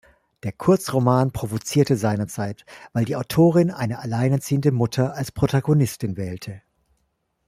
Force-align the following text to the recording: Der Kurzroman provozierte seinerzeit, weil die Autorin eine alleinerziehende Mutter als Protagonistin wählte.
Der 0.41 0.51
Kurzroman 0.51 1.31
provozierte 1.31 1.95
seinerzeit, 1.95 2.65
weil 2.91 3.05
die 3.05 3.15
Autorin 3.15 3.69
eine 3.69 3.99
alleinerziehende 3.99 4.71
Mutter 4.71 5.13
als 5.13 5.31
Protagonistin 5.31 6.17
wählte. 6.17 6.63